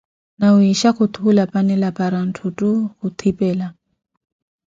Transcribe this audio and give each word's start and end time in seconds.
Nawiixha 0.39 0.89
khuthula 0.97 1.43
panela 1.53 1.89
para 1.97 2.19
ntthutthu 2.27 2.69
khuthipela. 2.99 3.67